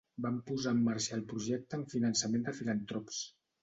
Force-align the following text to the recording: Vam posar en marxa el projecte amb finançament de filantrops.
Vam 0.25 0.37
posar 0.47 0.73
en 0.77 0.79
marxa 0.87 1.13
el 1.19 1.23
projecte 1.33 1.81
amb 1.81 1.95
finançament 1.99 2.51
de 2.51 2.59
filantrops. 2.65 3.27